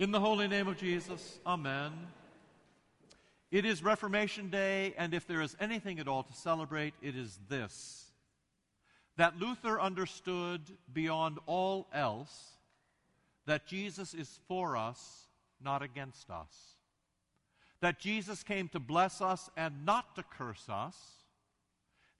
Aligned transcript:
In 0.00 0.12
the 0.12 0.20
holy 0.20 0.48
name 0.48 0.66
of 0.66 0.78
Jesus, 0.78 1.40
Amen. 1.46 1.92
It 3.50 3.66
is 3.66 3.84
Reformation 3.84 4.48
Day, 4.48 4.94
and 4.96 5.12
if 5.12 5.26
there 5.26 5.42
is 5.42 5.54
anything 5.60 6.00
at 6.00 6.08
all 6.08 6.22
to 6.22 6.32
celebrate, 6.32 6.94
it 7.02 7.14
is 7.14 7.38
this 7.50 8.06
that 9.18 9.38
Luther 9.38 9.78
understood 9.78 10.62
beyond 10.90 11.38
all 11.44 11.86
else 11.92 12.52
that 13.44 13.66
Jesus 13.66 14.14
is 14.14 14.40
for 14.48 14.74
us, 14.74 15.26
not 15.62 15.82
against 15.82 16.30
us. 16.30 16.76
That 17.82 18.00
Jesus 18.00 18.42
came 18.42 18.68
to 18.68 18.80
bless 18.80 19.20
us 19.20 19.50
and 19.54 19.84
not 19.84 20.16
to 20.16 20.22
curse 20.22 20.64
us. 20.70 20.96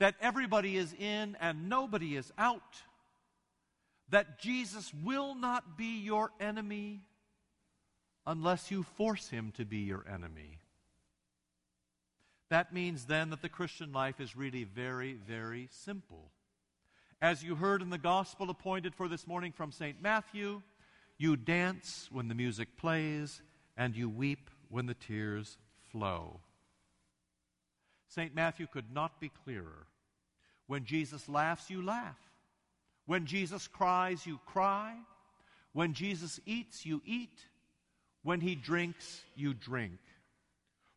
That 0.00 0.16
everybody 0.20 0.76
is 0.76 0.94
in 0.94 1.36
and 1.40 1.68
nobody 1.68 2.16
is 2.16 2.32
out. 2.36 2.82
That 4.08 4.40
Jesus 4.40 4.92
will 5.04 5.36
not 5.36 5.78
be 5.78 6.00
your 6.00 6.32
enemy 6.40 7.02
unless 8.28 8.70
you 8.70 8.82
force 8.82 9.30
him 9.30 9.50
to 9.56 9.64
be 9.64 9.78
your 9.78 10.04
enemy. 10.06 10.58
That 12.50 12.74
means 12.74 13.06
then 13.06 13.30
that 13.30 13.40
the 13.40 13.48
Christian 13.48 13.90
life 13.90 14.20
is 14.20 14.36
really 14.36 14.64
very, 14.64 15.14
very 15.26 15.68
simple. 15.72 16.30
As 17.22 17.42
you 17.42 17.54
heard 17.56 17.80
in 17.80 17.88
the 17.88 17.96
gospel 17.96 18.50
appointed 18.50 18.94
for 18.94 19.08
this 19.08 19.26
morning 19.26 19.50
from 19.50 19.72
St. 19.72 20.02
Matthew, 20.02 20.60
you 21.16 21.36
dance 21.36 22.10
when 22.12 22.28
the 22.28 22.34
music 22.34 22.76
plays, 22.76 23.40
and 23.78 23.96
you 23.96 24.10
weep 24.10 24.50
when 24.68 24.84
the 24.84 24.94
tears 24.94 25.56
flow. 25.90 26.40
St. 28.08 28.34
Matthew 28.34 28.66
could 28.66 28.92
not 28.92 29.20
be 29.20 29.30
clearer. 29.42 29.86
When 30.66 30.84
Jesus 30.84 31.30
laughs, 31.30 31.70
you 31.70 31.82
laugh. 31.82 32.18
When 33.06 33.24
Jesus 33.24 33.66
cries, 33.68 34.26
you 34.26 34.38
cry. 34.44 34.96
When 35.72 35.94
Jesus 35.94 36.38
eats, 36.44 36.84
you 36.84 37.00
eat. 37.06 37.46
When 38.28 38.42
he 38.42 38.56
drinks, 38.56 39.22
you 39.36 39.54
drink. 39.54 40.00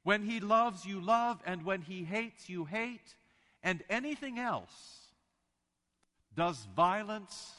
When 0.04 0.26
he 0.26 0.42
loves, 0.42 0.86
you 0.86 1.00
love, 1.00 1.42
and 1.46 1.64
when 1.64 1.82
he 1.82 2.04
hates, 2.04 2.50
you 2.50 2.66
hate, 2.66 3.16
and 3.64 3.82
anything 3.90 4.38
else 4.38 5.08
does 6.36 6.68
violence 6.76 7.54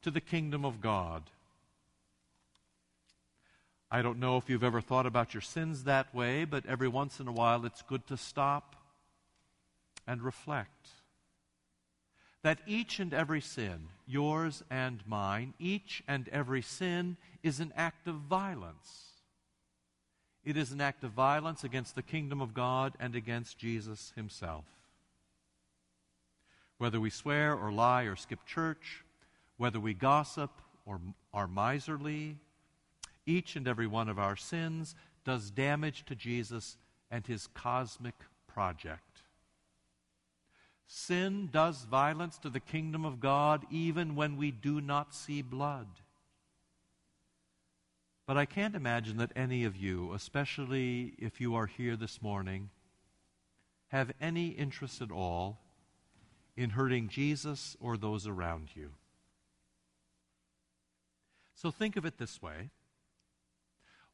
to 0.00 0.10
the 0.10 0.22
kingdom 0.22 0.64
of 0.64 0.80
God. 0.80 1.24
I 3.90 4.00
don't 4.00 4.20
know 4.20 4.38
if 4.38 4.48
you've 4.48 4.64
ever 4.64 4.80
thought 4.80 5.04
about 5.04 5.34
your 5.34 5.42
sins 5.42 5.84
that 5.84 6.14
way, 6.14 6.46
but 6.46 6.64
every 6.64 6.88
once 6.88 7.20
in 7.20 7.28
a 7.28 7.32
while 7.32 7.66
it's 7.66 7.82
good 7.82 8.06
to 8.06 8.16
stop 8.16 8.74
and 10.06 10.22
reflect. 10.22 10.88
That 12.42 12.60
each 12.66 12.98
and 12.98 13.12
every 13.12 13.42
sin, 13.42 13.88
yours 14.06 14.62
and 14.70 15.06
mine, 15.06 15.52
each 15.58 16.02
and 16.08 16.26
every 16.30 16.62
sin 16.62 17.18
is 17.42 17.60
an 17.60 17.74
act 17.76 18.08
of 18.08 18.14
violence 18.14 19.09
it 20.44 20.56
is 20.56 20.72
an 20.72 20.80
act 20.80 21.04
of 21.04 21.12
violence 21.12 21.64
against 21.64 21.94
the 21.94 22.02
kingdom 22.02 22.40
of 22.40 22.54
God 22.54 22.94
and 22.98 23.14
against 23.14 23.58
Jesus 23.58 24.12
himself. 24.16 24.64
Whether 26.78 26.98
we 26.98 27.10
swear 27.10 27.54
or 27.54 27.70
lie 27.70 28.04
or 28.04 28.16
skip 28.16 28.46
church, 28.46 29.04
whether 29.58 29.78
we 29.78 29.92
gossip 29.92 30.50
or 30.86 31.00
are 31.34 31.46
miserly, 31.46 32.36
each 33.26 33.54
and 33.54 33.68
every 33.68 33.86
one 33.86 34.08
of 34.08 34.18
our 34.18 34.36
sins 34.36 34.94
does 35.24 35.50
damage 35.50 36.04
to 36.06 36.14
Jesus 36.14 36.78
and 37.10 37.26
his 37.26 37.46
cosmic 37.48 38.14
project. 38.46 39.22
Sin 40.86 41.48
does 41.52 41.84
violence 41.84 42.38
to 42.38 42.48
the 42.48 42.58
kingdom 42.58 43.04
of 43.04 43.20
God 43.20 43.64
even 43.70 44.16
when 44.16 44.36
we 44.36 44.50
do 44.50 44.80
not 44.80 45.14
see 45.14 45.42
blood. 45.42 45.86
But 48.30 48.36
I 48.36 48.46
can't 48.46 48.76
imagine 48.76 49.16
that 49.16 49.32
any 49.34 49.64
of 49.64 49.76
you, 49.76 50.12
especially 50.14 51.14
if 51.18 51.40
you 51.40 51.56
are 51.56 51.66
here 51.66 51.96
this 51.96 52.22
morning, 52.22 52.70
have 53.88 54.12
any 54.20 54.50
interest 54.50 55.02
at 55.02 55.10
all 55.10 55.58
in 56.56 56.70
hurting 56.70 57.08
Jesus 57.08 57.76
or 57.80 57.96
those 57.96 58.28
around 58.28 58.68
you. 58.76 58.90
So 61.56 61.72
think 61.72 61.96
of 61.96 62.04
it 62.04 62.18
this 62.18 62.40
way. 62.40 62.70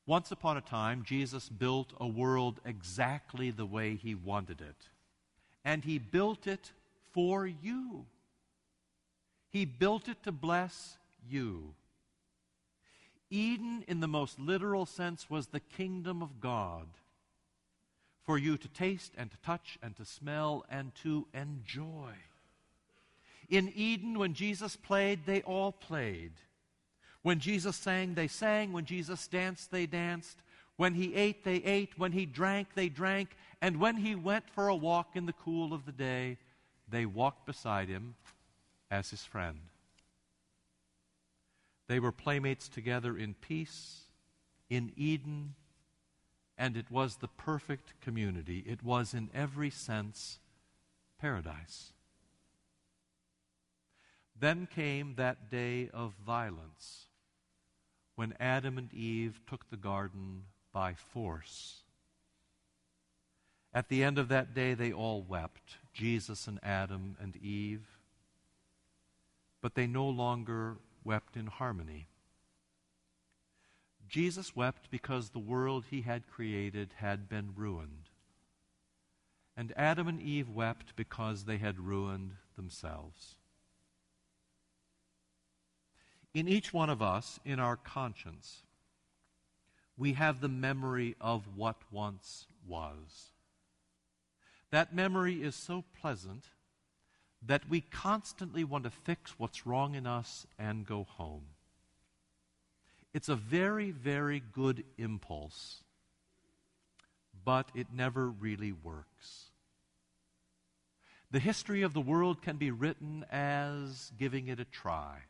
Once 0.06 0.32
upon 0.32 0.56
a 0.56 0.62
time, 0.62 1.04
Jesus 1.04 1.50
built 1.50 1.92
a 2.00 2.06
world 2.06 2.58
exactly 2.64 3.50
the 3.50 3.66
way 3.66 3.96
he 3.96 4.14
wanted 4.14 4.62
it. 4.62 4.88
And 5.62 5.84
he 5.84 5.98
built 5.98 6.46
it 6.46 6.72
for 7.12 7.46
you. 7.46 8.06
He 9.50 9.66
built 9.66 10.08
it 10.08 10.22
to 10.22 10.32
bless 10.32 10.96
you. 11.28 11.74
Eden, 13.30 13.84
in 13.88 14.00
the 14.00 14.08
most 14.08 14.38
literal 14.38 14.86
sense, 14.86 15.28
was 15.28 15.48
the 15.48 15.60
kingdom 15.60 16.22
of 16.22 16.40
God 16.40 16.86
for 18.24 18.38
you 18.38 18.56
to 18.56 18.68
taste 18.68 19.12
and 19.16 19.30
to 19.30 19.36
touch 19.38 19.78
and 19.82 19.96
to 19.96 20.04
smell 20.04 20.64
and 20.68 20.94
to 20.96 21.26
enjoy. 21.32 22.12
In 23.48 23.72
Eden, 23.74 24.18
when 24.18 24.34
Jesus 24.34 24.76
played, 24.76 25.20
they 25.26 25.42
all 25.42 25.72
played. 25.72 26.32
When 27.22 27.38
Jesus 27.38 27.76
sang, 27.76 28.14
they 28.14 28.28
sang. 28.28 28.72
When 28.72 28.84
Jesus 28.84 29.26
danced, 29.28 29.70
they 29.70 29.86
danced. 29.86 30.38
When 30.76 30.94
he 30.94 31.14
ate, 31.14 31.44
they 31.44 31.56
ate. 31.56 31.98
When 31.98 32.12
he 32.12 32.26
drank, 32.26 32.68
they 32.74 32.88
drank. 32.88 33.36
And 33.62 33.80
when 33.80 33.96
he 33.96 34.14
went 34.14 34.50
for 34.50 34.68
a 34.68 34.76
walk 34.76 35.14
in 35.14 35.26
the 35.26 35.32
cool 35.32 35.72
of 35.72 35.86
the 35.86 35.92
day, 35.92 36.38
they 36.88 37.06
walked 37.06 37.46
beside 37.46 37.88
him 37.88 38.14
as 38.90 39.10
his 39.10 39.24
friend. 39.24 39.58
They 41.88 42.00
were 42.00 42.12
playmates 42.12 42.68
together 42.68 43.16
in 43.16 43.34
peace, 43.34 44.02
in 44.68 44.92
Eden, 44.96 45.54
and 46.58 46.76
it 46.76 46.90
was 46.90 47.16
the 47.16 47.28
perfect 47.28 48.00
community. 48.00 48.64
It 48.66 48.82
was, 48.82 49.14
in 49.14 49.30
every 49.34 49.70
sense, 49.70 50.38
paradise. 51.20 51.92
Then 54.38 54.66
came 54.66 55.14
that 55.14 55.50
day 55.50 55.88
of 55.94 56.14
violence 56.26 57.06
when 58.16 58.34
Adam 58.40 58.78
and 58.78 58.92
Eve 58.92 59.40
took 59.46 59.70
the 59.70 59.76
garden 59.76 60.44
by 60.72 60.94
force. 60.94 61.82
At 63.72 63.88
the 63.88 64.02
end 64.02 64.18
of 64.18 64.28
that 64.28 64.54
day, 64.54 64.74
they 64.74 64.92
all 64.92 65.22
wept 65.22 65.76
Jesus 65.92 66.46
and 66.46 66.58
Adam 66.62 67.16
and 67.20 67.36
Eve. 67.36 67.86
But 69.60 69.74
they 69.74 69.86
no 69.86 70.08
longer 70.08 70.76
wept 71.06 71.36
in 71.36 71.46
harmony. 71.46 72.08
Jesus 74.08 74.54
wept 74.54 74.90
because 74.90 75.30
the 75.30 75.38
world 75.38 75.84
he 75.90 76.02
had 76.02 76.28
created 76.28 76.94
had 76.96 77.28
been 77.28 77.52
ruined. 77.56 78.10
And 79.56 79.72
Adam 79.76 80.08
and 80.08 80.20
Eve 80.20 80.50
wept 80.50 80.94
because 80.96 81.44
they 81.44 81.56
had 81.58 81.78
ruined 81.78 82.32
themselves. 82.56 83.36
In 86.34 86.48
each 86.48 86.74
one 86.74 86.90
of 86.90 87.00
us, 87.00 87.40
in 87.44 87.58
our 87.58 87.76
conscience, 87.76 88.62
we 89.96 90.12
have 90.12 90.40
the 90.40 90.48
memory 90.48 91.16
of 91.20 91.56
what 91.56 91.76
once 91.90 92.46
was. 92.66 93.32
That 94.70 94.94
memory 94.94 95.42
is 95.42 95.54
so 95.54 95.84
pleasant 95.98 96.44
that 97.44 97.68
we 97.68 97.80
constantly 97.80 98.64
want 98.64 98.84
to 98.84 98.90
fix 98.90 99.38
what's 99.38 99.66
wrong 99.66 99.94
in 99.94 100.06
us 100.06 100.46
and 100.58 100.86
go 100.86 101.04
home. 101.04 101.44
It's 103.14 103.28
a 103.28 103.36
very, 103.36 103.90
very 103.90 104.42
good 104.52 104.84
impulse, 104.98 105.82
but 107.44 107.70
it 107.74 107.86
never 107.92 108.28
really 108.28 108.72
works. 108.72 109.50
The 111.30 111.38
history 111.38 111.82
of 111.82 111.92
the 111.92 112.00
world 112.00 112.42
can 112.42 112.56
be 112.56 112.70
written 112.70 113.24
as 113.30 114.12
giving 114.18 114.48
it 114.48 114.60
a 114.60 114.64
try. 114.64 115.20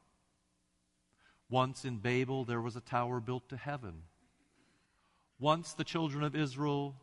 Once 1.49 1.85
in 1.85 1.99
Babel, 1.99 2.45
there 2.45 2.61
was 2.61 2.77
a 2.77 2.81
tower 2.81 3.21
built 3.21 3.49
to 3.51 3.57
heaven. 3.57 4.03
Once 5.39 5.73
the 5.73 5.85
children 5.85 6.25
of 6.25 6.35
Israel 6.35 6.97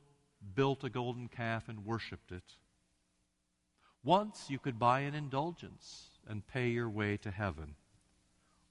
built 0.56 0.84
a 0.84 0.90
golden 0.90 1.28
calf 1.28 1.70
and 1.70 1.86
worshiped 1.86 2.32
it. 2.32 2.44
Once 4.04 4.48
you 4.50 4.60
could 4.60 4.78
buy 4.78 5.00
an 5.02 5.16
indulgence 5.16 6.10
and 6.28 6.48
pay 6.48 6.68
your 6.68 6.90
way 6.90 7.16
to 7.18 7.32
heaven, 7.32 7.76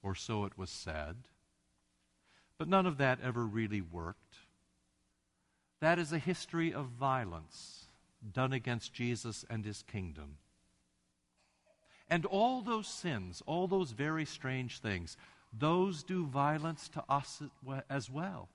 or 0.01 0.13
so 0.13 0.45
it 0.45 0.57
was 0.57 0.69
said. 0.69 1.15
But 2.57 2.67
none 2.67 2.85
of 2.85 2.97
that 2.97 3.19
ever 3.21 3.45
really 3.45 3.81
worked. 3.81 4.35
That 5.79 5.99
is 5.99 6.13
a 6.13 6.19
history 6.19 6.73
of 6.73 6.85
violence 6.85 7.87
done 8.31 8.53
against 8.53 8.93
Jesus 8.93 9.43
and 9.49 9.65
his 9.65 9.83
kingdom. 9.83 10.37
And 12.09 12.25
all 12.25 12.61
those 12.61 12.87
sins, 12.87 13.41
all 13.45 13.67
those 13.67 13.91
very 13.91 14.25
strange 14.25 14.79
things, 14.79 15.17
those 15.51 16.03
do 16.03 16.25
violence 16.25 16.89
to 16.89 17.03
us 17.09 17.41
as 17.89 18.09
well. 18.09 18.49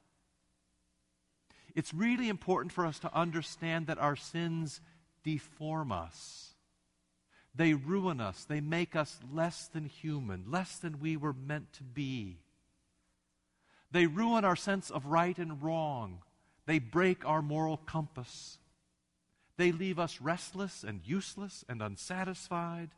It's 1.74 1.92
really 1.92 2.28
important 2.28 2.72
for 2.72 2.86
us 2.86 2.98
to 3.00 3.14
understand 3.14 3.88
that 3.88 3.98
our 3.98 4.16
sins 4.16 4.80
deform 5.22 5.92
us. 5.92 6.54
They 7.58 7.74
ruin 7.74 8.20
us. 8.20 8.44
They 8.44 8.60
make 8.60 8.94
us 8.94 9.18
less 9.34 9.66
than 9.66 9.86
human, 9.86 10.44
less 10.48 10.78
than 10.78 11.00
we 11.00 11.16
were 11.16 11.32
meant 11.32 11.72
to 11.74 11.82
be. 11.82 12.38
They 13.90 14.06
ruin 14.06 14.44
our 14.44 14.54
sense 14.54 14.90
of 14.90 15.06
right 15.06 15.36
and 15.36 15.60
wrong. 15.60 16.22
They 16.66 16.78
break 16.78 17.26
our 17.26 17.42
moral 17.42 17.76
compass. 17.76 18.58
They 19.56 19.72
leave 19.72 19.98
us 19.98 20.20
restless 20.20 20.84
and 20.84 21.00
useless 21.04 21.64
and 21.68 21.82
unsatisfied. 21.82 22.90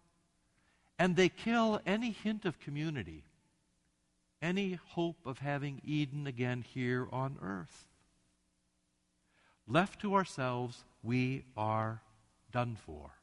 And 0.98 1.16
they 1.16 1.30
kill 1.30 1.80
any 1.86 2.10
hint 2.10 2.44
of 2.44 2.60
community, 2.60 3.24
any 4.42 4.78
hope 4.88 5.24
of 5.24 5.38
having 5.38 5.80
Eden 5.86 6.26
again 6.26 6.66
here 6.68 7.08
on 7.10 7.38
earth. 7.40 7.88
Left 9.66 10.02
to 10.02 10.14
ourselves, 10.14 10.84
we 11.02 11.44
are 11.56 12.02
done 12.52 12.76
for. 12.84 13.19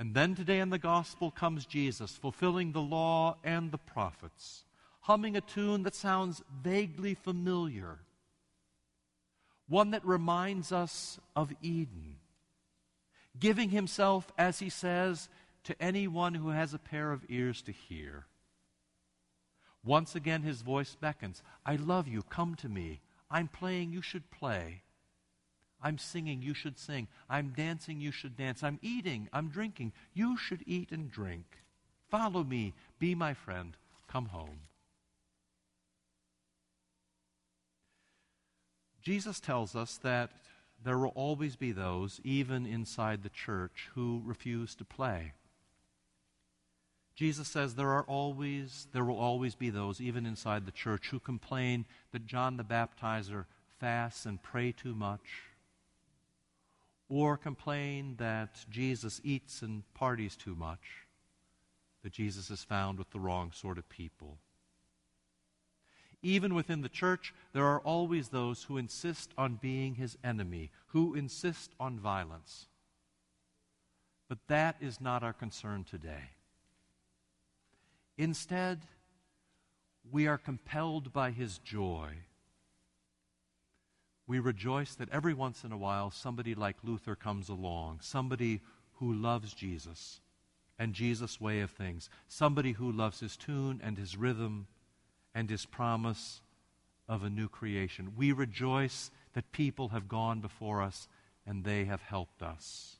And 0.00 0.14
then 0.14 0.34
today 0.34 0.60
in 0.60 0.70
the 0.70 0.78
gospel 0.78 1.30
comes 1.30 1.66
Jesus, 1.66 2.16
fulfilling 2.16 2.72
the 2.72 2.80
law 2.80 3.36
and 3.44 3.70
the 3.70 3.76
prophets, 3.76 4.64
humming 5.02 5.36
a 5.36 5.42
tune 5.42 5.82
that 5.82 5.94
sounds 5.94 6.42
vaguely 6.62 7.12
familiar, 7.12 7.98
one 9.68 9.90
that 9.90 10.06
reminds 10.06 10.72
us 10.72 11.20
of 11.36 11.52
Eden, 11.60 12.16
giving 13.38 13.68
himself, 13.68 14.32
as 14.38 14.58
he 14.60 14.70
says, 14.70 15.28
to 15.64 15.82
anyone 15.82 16.32
who 16.32 16.48
has 16.48 16.72
a 16.72 16.78
pair 16.78 17.12
of 17.12 17.26
ears 17.28 17.60
to 17.60 17.72
hear. 17.72 18.24
Once 19.84 20.14
again, 20.14 20.40
his 20.40 20.62
voice 20.62 20.96
beckons 20.98 21.42
I 21.66 21.76
love 21.76 22.08
you, 22.08 22.22
come 22.22 22.54
to 22.54 22.70
me. 22.70 23.00
I'm 23.30 23.48
playing, 23.48 23.92
you 23.92 24.00
should 24.00 24.30
play. 24.30 24.80
I'm 25.82 25.98
singing, 25.98 26.42
you 26.42 26.54
should 26.54 26.78
sing. 26.78 27.08
I'm 27.28 27.52
dancing, 27.56 28.00
you 28.00 28.12
should 28.12 28.36
dance. 28.36 28.62
I'm 28.62 28.78
eating, 28.82 29.28
I'm 29.32 29.48
drinking. 29.48 29.92
You 30.12 30.36
should 30.36 30.62
eat 30.66 30.90
and 30.92 31.10
drink. 31.10 31.44
Follow 32.10 32.44
me, 32.44 32.74
be 32.98 33.14
my 33.14 33.34
friend, 33.34 33.76
come 34.08 34.26
home. 34.26 34.60
Jesus 39.02 39.40
tells 39.40 39.74
us 39.74 39.98
that 40.02 40.30
there 40.82 40.98
will 40.98 41.12
always 41.14 41.56
be 41.56 41.72
those, 41.72 42.20
even 42.24 42.66
inside 42.66 43.22
the 43.22 43.28
church, 43.28 43.88
who 43.94 44.22
refuse 44.24 44.74
to 44.74 44.84
play. 44.84 45.32
Jesus 47.14 47.48
says 47.48 47.74
there 47.74 47.90
are 47.90 48.04
always 48.04 48.88
there 48.92 49.04
will 49.04 49.18
always 49.18 49.54
be 49.54 49.68
those 49.68 50.00
even 50.00 50.24
inside 50.24 50.64
the 50.64 50.72
church 50.72 51.08
who 51.10 51.20
complain 51.20 51.84
that 52.12 52.24
John 52.24 52.56
the 52.56 52.64
Baptizer 52.64 53.44
fasts 53.78 54.24
and 54.24 54.42
pray 54.42 54.72
too 54.72 54.94
much 54.94 55.49
or 57.10 57.36
complain 57.36 58.14
that 58.18 58.64
Jesus 58.70 59.20
eats 59.24 59.62
and 59.62 59.82
parties 59.94 60.36
too 60.36 60.54
much, 60.54 61.04
that 62.04 62.12
Jesus 62.12 62.50
is 62.50 62.62
found 62.62 62.98
with 62.98 63.10
the 63.10 63.18
wrong 63.18 63.50
sort 63.52 63.78
of 63.78 63.88
people. 63.88 64.38
Even 66.22 66.54
within 66.54 66.82
the 66.82 66.88
church, 66.88 67.34
there 67.52 67.66
are 67.66 67.80
always 67.80 68.28
those 68.28 68.62
who 68.62 68.76
insist 68.76 69.32
on 69.36 69.58
being 69.60 69.96
his 69.96 70.16
enemy, 70.22 70.70
who 70.88 71.14
insist 71.14 71.72
on 71.80 71.98
violence. 71.98 72.68
But 74.28 74.38
that 74.46 74.76
is 74.80 75.00
not 75.00 75.24
our 75.24 75.32
concern 75.32 75.82
today. 75.82 76.30
Instead, 78.16 78.82
we 80.08 80.28
are 80.28 80.38
compelled 80.38 81.12
by 81.12 81.32
his 81.32 81.58
joy 81.58 82.10
we 84.30 84.38
rejoice 84.38 84.94
that 84.94 85.10
every 85.10 85.34
once 85.34 85.64
in 85.64 85.72
a 85.72 85.76
while 85.76 86.08
somebody 86.08 86.54
like 86.54 86.76
Luther 86.84 87.16
comes 87.16 87.48
along, 87.48 87.98
somebody 88.00 88.60
who 89.00 89.12
loves 89.12 89.52
Jesus 89.52 90.20
and 90.78 90.94
Jesus' 90.94 91.40
way 91.40 91.62
of 91.62 91.72
things, 91.72 92.08
somebody 92.28 92.70
who 92.70 92.92
loves 92.92 93.18
his 93.18 93.36
tune 93.36 93.80
and 93.82 93.98
his 93.98 94.16
rhythm 94.16 94.68
and 95.34 95.50
his 95.50 95.66
promise 95.66 96.42
of 97.08 97.24
a 97.24 97.28
new 97.28 97.48
creation. 97.48 98.12
We 98.16 98.30
rejoice 98.30 99.10
that 99.32 99.50
people 99.50 99.88
have 99.88 100.06
gone 100.06 100.40
before 100.40 100.80
us 100.80 101.08
and 101.44 101.64
they 101.64 101.86
have 101.86 102.02
helped 102.02 102.40
us. 102.40 102.98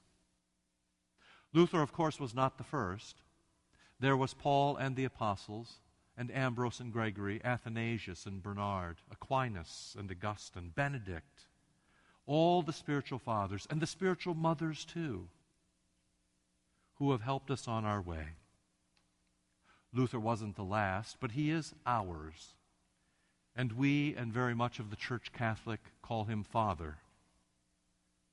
Luther, 1.53 1.81
of 1.81 1.93
course, 1.93 2.19
was 2.19 2.35
not 2.35 2.59
the 2.59 2.65
first. 2.65 3.23
There 4.01 4.17
was 4.17 4.35
Paul 4.35 4.77
and 4.77 4.97
the 4.97 5.05
apostles 5.05 5.77
and 6.21 6.31
Ambrose 6.37 6.81
and 6.81 6.93
Gregory, 6.93 7.41
Athanasius 7.43 8.27
and 8.27 8.43
Bernard, 8.43 8.99
Aquinas 9.11 9.97
and 9.99 10.11
Augustine, 10.11 10.71
Benedict, 10.77 11.47
all 12.27 12.61
the 12.61 12.75
spiritual 12.75 13.19
fathers, 13.19 13.67
and 13.71 13.81
the 13.81 13.87
spiritual 13.87 14.35
mothers 14.35 14.85
too, 14.85 15.29
who 16.97 17.13
have 17.13 17.23
helped 17.23 17.51
us 17.51 17.67
on 17.67 17.87
our 17.87 18.03
way. 18.03 18.27
Luther 19.95 20.21
wasn't 20.21 20.57
the 20.57 20.63
last, 20.63 21.17
but 21.21 21.31
he 21.31 21.51
is 21.51 21.73
ours. 21.87 22.55
And 23.57 23.73
we, 23.73 24.15
and 24.15 24.31
very 24.31 24.55
much 24.55 24.79
of 24.79 24.91
the 24.91 24.97
Church 24.97 25.33
Catholic, 25.33 25.81
call 26.03 26.25
him 26.25 26.45
Father. 26.45 26.99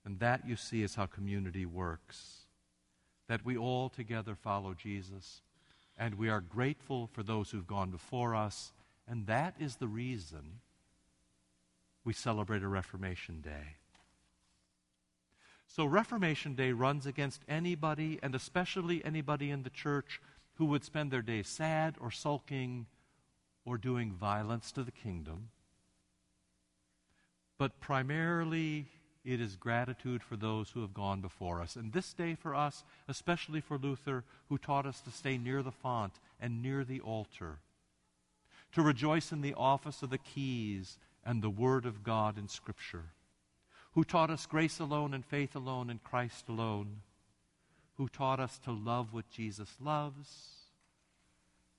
And 0.04 0.20
that, 0.20 0.46
you 0.46 0.58
see, 0.58 0.84
is 0.84 0.96
how 0.96 1.06
community 1.06 1.66
works. 1.66 2.40
That 3.30 3.46
we 3.46 3.56
all 3.56 3.88
together 3.88 4.36
follow 4.36 4.74
Jesus 4.74 5.42
and 5.98 6.16
we 6.16 6.30
are 6.30 6.42
grateful 6.42 7.08
for 7.08 7.24
those 7.24 7.52
who've 7.52 7.68
gone 7.68 7.90
before 7.90 8.36
us, 8.36 8.72
and 9.08 9.26
that 9.28 9.56
is 9.60 9.78
the 9.78 9.88
reason 9.88 10.60
we 12.04 12.14
celebrate 12.14 12.64
a 12.64 12.68
Reformation 12.68 13.42
Day. 13.42 13.78
So, 15.68 15.86
Reformation 15.86 16.56
Day 16.56 16.72
runs 16.72 17.06
against 17.06 17.42
anybody, 17.48 18.20
and 18.24 18.34
especially 18.34 19.04
anybody 19.04 19.52
in 19.52 19.64
the 19.64 19.70
church, 19.70 20.22
who 20.56 20.66
would 20.66 20.84
spend 20.84 21.12
their 21.12 21.22
day 21.22 21.44
sad 21.44 21.96
or 22.00 22.10
sulking 22.10 22.88
or 23.66 23.78
doing 23.78 24.14
violence 24.14 24.72
to 24.72 24.84
the 24.84 24.92
kingdom. 24.92 25.50
But 27.58 27.80
primarily, 27.80 28.88
it 29.28 29.42
is 29.42 29.58
gratitude 29.58 30.24
for 30.24 30.38
those 30.38 30.70
who 30.70 30.82
have 30.82 30.94
gone 30.94 31.20
before 31.20 31.62
us. 31.62 31.76
And 31.76 31.92
this 31.92 32.14
day 32.14 32.34
for 32.34 32.56
us, 32.56 32.86
especially 33.10 33.60
for 33.60 33.78
Luther, 33.78 34.24
who 34.48 34.58
taught 34.58 34.86
us 34.86 35.02
to 35.02 35.12
stay 35.12 35.38
near 35.38 35.62
the 35.62 35.72
font 35.72 36.14
and 36.40 36.64
near 36.64 36.86
the 36.86 37.02
altar, 37.02 37.58
to 38.72 38.82
rejoice 38.82 39.34
in 39.34 39.42
the 39.42 39.54
office 39.54 40.02
of 40.02 40.12
the 40.12 40.18
keys 40.18 40.98
and 41.26 41.42
the 41.42 41.50
Word 41.50 41.86
of 41.86 42.04
God 42.04 42.38
in 42.38 42.48
Scripture, 42.48 43.08
who 43.92 44.06
taught 44.06 44.30
us 44.30 44.46
grace 44.46 44.80
alone 44.80 45.14
and 45.14 45.26
faith 45.26 45.58
alone 45.58 45.90
in 45.90 46.00
Christ 46.02 46.48
alone, 46.48 47.02
who 47.98 48.08
taught 48.08 48.40
us 48.40 48.58
to 48.60 48.72
love 48.72 49.14
what 49.14 49.30
Jesus 49.30 49.76
loves 49.84 50.54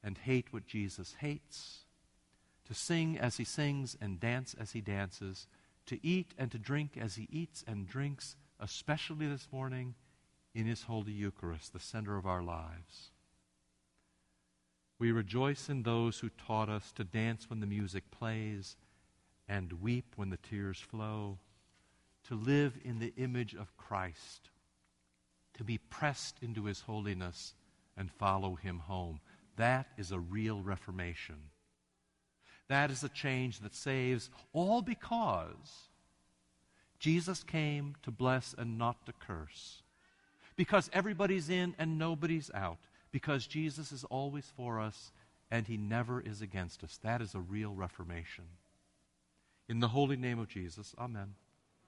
and 0.04 0.18
hate 0.18 0.52
what 0.52 0.66
Jesus 0.66 1.16
hates, 1.20 1.84
to 2.66 2.74
sing 2.74 3.18
as 3.18 3.38
he 3.38 3.44
sings 3.44 3.96
and 4.02 4.20
dance 4.20 4.54
as 4.60 4.72
he 4.72 4.82
dances 4.82 5.46
to 5.88 6.06
eat 6.06 6.34
and 6.38 6.50
to 6.52 6.58
drink 6.58 6.96
as 7.00 7.16
he 7.16 7.28
eats 7.30 7.64
and 7.66 7.86
drinks, 7.86 8.36
especially 8.60 9.26
this 9.26 9.48
morning 9.50 9.94
in 10.54 10.66
his 10.66 10.82
Holy 10.84 11.12
Eucharist, 11.12 11.72
the 11.72 11.80
center 11.80 12.16
of 12.16 12.26
our 12.26 12.42
lives. 12.42 13.10
We 14.98 15.12
rejoice 15.12 15.68
in 15.68 15.82
those 15.82 16.18
who 16.18 16.28
taught 16.30 16.68
us 16.68 16.92
to 16.92 17.04
dance 17.04 17.48
when 17.48 17.60
the 17.60 17.66
music 17.66 18.10
plays 18.10 18.76
and 19.48 19.80
weep 19.80 20.12
when 20.16 20.30
the 20.30 20.36
tears 20.36 20.78
flow, 20.78 21.38
to 22.24 22.34
live 22.34 22.78
in 22.84 22.98
the 22.98 23.14
image 23.16 23.54
of 23.54 23.76
Christ, 23.78 24.50
to 25.54 25.64
be 25.64 25.78
pressed 25.78 26.36
into 26.42 26.64
his 26.64 26.82
holiness 26.82 27.54
and 27.96 28.10
follow 28.10 28.56
him 28.56 28.80
home. 28.80 29.20
That 29.56 29.86
is 29.96 30.12
a 30.12 30.20
real 30.20 30.60
reformation. 30.60 31.36
That 32.69 32.91
is 32.91 33.03
a 33.03 33.08
change 33.08 33.60
that 33.60 33.75
saves, 33.75 34.31
all 34.53 34.82
because 34.82 35.89
Jesus 36.98 37.43
came 37.43 37.96
to 38.03 38.10
bless 38.10 38.55
and 38.56 38.79
not 38.79 39.06
to 39.06 39.13
curse. 39.13 39.82
Because 40.56 40.91
everybody's 40.93 41.48
in 41.48 41.75
and 41.79 41.98
nobody's 41.98 42.51
out. 42.53 42.79
Because 43.10 43.46
Jesus 43.46 43.93
is 43.93 44.05
always 44.05 44.53
for 44.56 44.81
us 44.81 45.13
and 45.51 45.67
he 45.67 45.77
never 45.77 46.20
is 46.20 46.43
against 46.43 46.84
us. 46.84 46.98
That 47.03 47.22
is 47.22 47.34
a 47.34 47.41
real 47.41 47.72
reformation. 47.72 48.44
In 49.69 49.81
the 49.81 49.89
holy 49.89 50.17
name 50.17 50.39
of 50.39 50.48
Jesus, 50.48 50.94
amen. 50.98 51.34